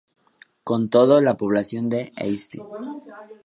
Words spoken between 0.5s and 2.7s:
Con todo, la población de "St.